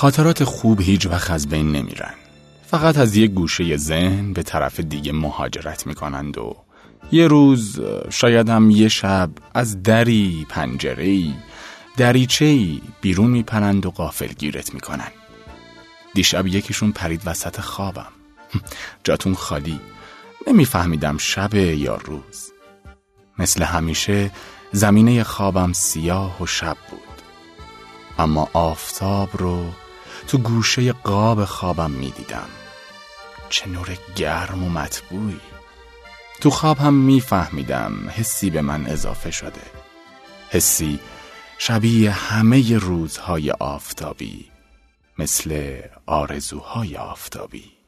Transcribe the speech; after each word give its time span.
خاطرات 0.00 0.44
خوب 0.44 0.80
هیچ 0.80 1.06
وقت 1.06 1.30
از 1.30 1.48
بین 1.48 1.72
نمیرن. 1.72 2.14
فقط 2.66 2.98
از 2.98 3.16
یک 3.16 3.30
گوشه 3.30 3.76
ذهن 3.76 4.32
به 4.32 4.42
طرف 4.42 4.80
دیگه 4.80 5.12
مهاجرت 5.12 5.86
می‌کنند 5.86 6.38
و 6.38 6.56
یه 7.12 7.26
روز 7.26 7.80
شاید 8.10 8.48
هم 8.48 8.70
یه 8.70 8.88
شب 8.88 9.30
از 9.54 9.82
دری 9.82 10.46
پنجرهی 10.48 11.34
دریچهی 11.96 12.82
بیرون 13.00 13.30
میپرند 13.30 13.86
و 13.86 13.90
قافل 13.90 14.26
گیرت 14.26 14.74
می‌کنن 14.74 15.10
دیشب 16.14 16.46
یکیشون 16.46 16.92
پرید 16.92 17.22
وسط 17.26 17.60
خوابم. 17.60 18.12
جاتون 19.04 19.34
خالی. 19.34 19.80
نمیفهمیدم 20.46 21.18
شب 21.18 21.54
یا 21.54 21.96
روز. 21.96 22.52
مثل 23.38 23.62
همیشه 23.62 24.30
زمینه 24.72 25.24
خوابم 25.24 25.72
سیاه 25.72 26.42
و 26.42 26.46
شب 26.46 26.76
بود. 26.90 27.00
اما 28.18 28.48
آفتاب 28.52 29.28
رو 29.32 29.64
تو 30.28 30.38
گوشه 30.38 30.92
قاب 30.92 31.44
خوابم 31.44 31.90
می‌دیدم. 31.90 32.48
چه 33.48 33.68
نور 33.68 33.96
گرم 34.16 34.64
و 34.64 34.68
مطبوعی. 34.68 35.40
تو 36.40 36.50
خواب 36.50 36.78
هم 36.78 36.94
میفهمیدم 36.94 37.92
حسی 38.08 38.50
به 38.50 38.62
من 38.62 38.86
اضافه 38.86 39.30
شده. 39.30 39.62
حسی 40.50 41.00
شبیه 41.58 42.10
همه 42.10 42.78
روزهای 42.78 43.50
آفتابی 43.50 44.50
مثل 45.18 45.80
آرزوهای 46.06 46.96
آفتابی. 46.96 47.79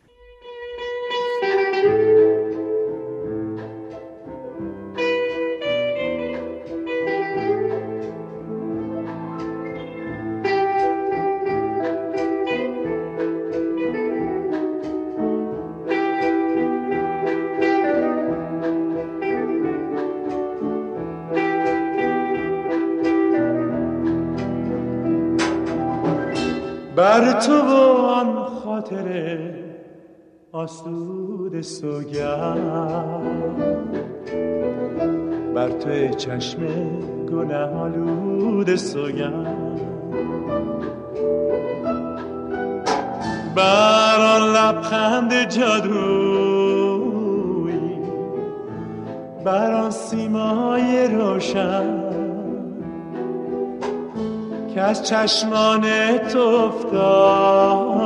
بر 26.97 27.33
تو 27.33 27.53
و 27.53 27.97
آن 28.07 28.45
خاطر 28.45 29.41
آسود 30.53 31.61
سوگند. 31.61 33.23
بر 35.55 35.69
تو 35.69 36.15
چشم 36.15 36.61
گناه 37.27 37.81
آلود 37.81 38.77
سوگند. 38.77 39.81
بر 43.55 44.19
آن 44.37 44.43
لبخند 44.57 45.45
جادویی 45.45 46.73
بر 49.45 49.73
آن 49.73 49.91
سیمای 49.91 51.09
روشن 51.09 52.02
که 54.75 54.81
از 54.81 55.03
چشمان 55.03 55.83
تو 56.19 56.39
افتاده. 56.39 58.03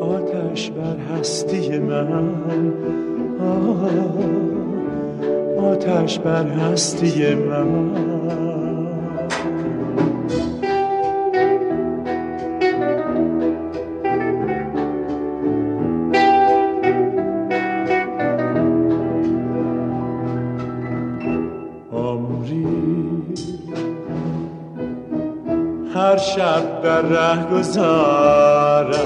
آتش 0.00 0.70
بر 0.70 0.96
هستی 1.18 1.78
من. 1.78 2.34
آتش 5.58 6.18
بر 6.18 6.46
هستی 6.46 7.34
من. 7.34 7.90
هر 26.00 26.16
شب 26.16 26.82
در 26.82 27.02
ره 27.02 27.44
گذارم. 27.52 28.96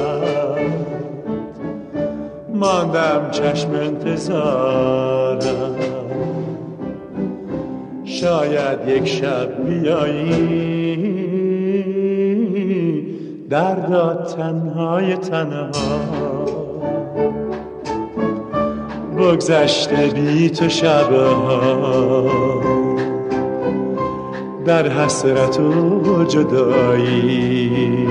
ماندم 2.55 3.31
چشم 3.31 3.71
انتظارم. 3.71 5.41
شاید 8.05 8.89
یک 8.89 9.09
شب 9.09 9.65
بیایی. 9.65 10.35
دردا 13.51 14.15
تنهای 14.15 15.17
تنها. 15.17 15.71
بگذشته 19.19 19.97
بی 19.97 20.51
تو 20.51 20.69
شبها. 20.69 22.25
در 24.67 24.89
حسرت 24.89 25.61
و 25.61 26.25
جدایی. 26.25 28.09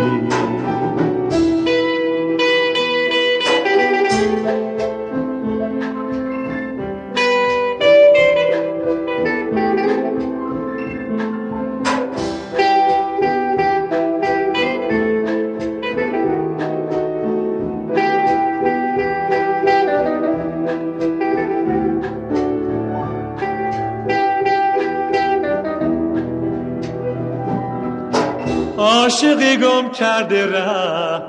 عاشقی 29.13 29.57
گم 29.57 29.90
کرده 29.90 30.46
ره 30.46 31.22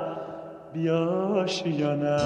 بیاش 0.73 1.63
یا 1.67 1.95
نه. 1.95 2.19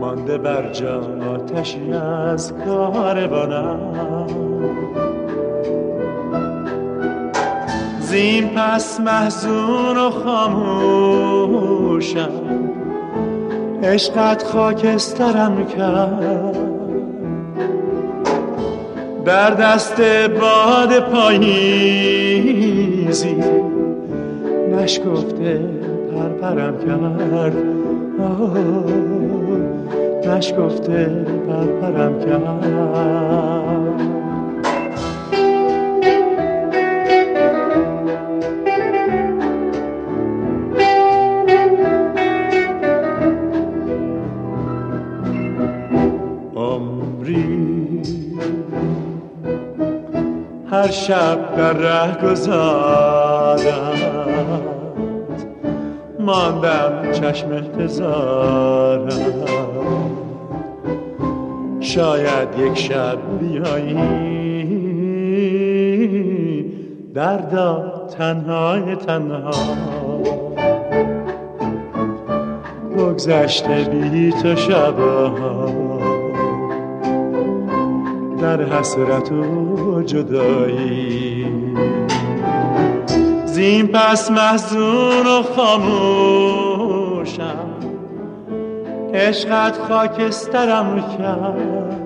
مانده 0.00 0.38
بر 0.38 0.72
جا 0.72 1.00
آتشی 1.34 1.92
از 1.92 2.52
کاروانم 2.66 4.26
زین 8.00 8.48
پس 8.48 9.00
محزون 9.00 9.96
و 9.96 10.10
خاموشم 10.10 11.50
عشقت 13.82 14.42
خاکسترم 14.44 15.66
کرد. 15.66 16.63
در 19.24 19.50
دست 19.50 20.00
باد 20.40 21.00
پاییزی 21.00 22.54
نشکفته 24.72 25.60
پرپرم 26.14 26.78
کرد. 26.78 27.56
نشکفته 30.28 31.26
پرپرم 31.48 32.20
کرد. 32.20 33.83
هر 50.84 50.90
شب 50.90 51.56
در 51.56 51.72
ره 51.72 52.30
گذارم. 52.30 53.62
ماندم 56.20 57.12
چشم 57.12 57.52
انتظارم 57.52 59.08
شاید 61.80 62.48
یک 62.58 62.78
شب 62.78 63.18
بیایی. 63.40 63.94
دردا 67.14 68.06
تنهای 68.18 68.96
تنها. 68.96 69.50
بگذشته 72.96 73.84
بی 73.84 74.32
تو 74.42 74.56
شبها. 74.56 76.13
در 78.44 78.62
حسرت 78.62 79.32
و 79.32 80.02
جدایی. 80.02 81.46
زین 83.44 83.86
پس 83.86 84.30
محزون 84.30 85.26
و 85.26 85.42
خاموشم 85.56 86.94
عشقت 89.14 89.78
خاکسترم 89.78 91.04
کرد. 91.18 91.96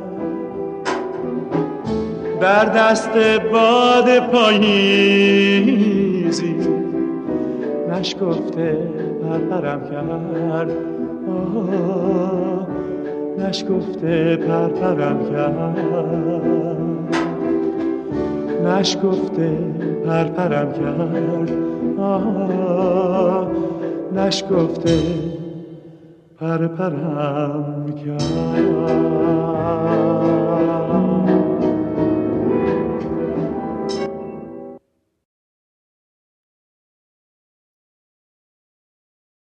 بر 2.40 2.64
دست 2.64 3.18
باد 3.52 4.18
پاییزی 4.18 5.36
نشکفته 7.90 8.88
پرپرم 9.22 9.90
کرد. 9.90 10.72
نشکفته 13.38 14.36
پرپرم 14.36 15.18
کرد. 15.30 15.78
نشکفته 18.66 19.48
پرپرم 20.06 20.72
کرد. 20.72 21.50
نشکفته 24.16 24.98
پرپرم 26.40 27.86
کرد. 28.04 28.57